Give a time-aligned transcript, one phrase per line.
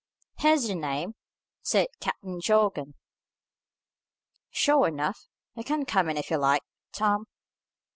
[0.39, 1.13] "Here's the name,"
[1.61, 2.95] said Captain Jorgan,
[4.49, 5.27] "sure enough.
[5.53, 7.27] You can come in if you like, Tom."